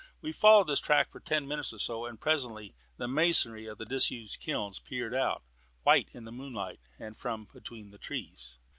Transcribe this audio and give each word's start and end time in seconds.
We 0.19 0.31
followed 0.31 0.65
this 0.65 0.79
track 0.79 1.11
for 1.11 1.19
ten 1.19 1.47
minutes 1.47 1.71
or 1.73 1.77
so, 1.77 2.07
and 2.07 2.19
presently 2.19 2.73
the 2.97 3.07
masonry 3.07 3.67
of 3.67 3.77
the 3.77 3.85
disused 3.85 4.39
kilns 4.39 4.79
peered 4.79 5.13
out, 5.13 5.43
white 5.83 6.09
in 6.11 6.25
the 6.25 6.31
moonlight, 6.31 6.79
from 7.15 7.45
between 7.53 7.91
the 7.91 7.99
trees. 7.99 8.57